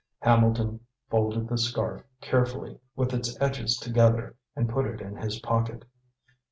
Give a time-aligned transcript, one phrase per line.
[0.23, 0.79] Hambleton
[1.11, 5.85] folded the scarf carefully, with its edges together, and put it in his pocket.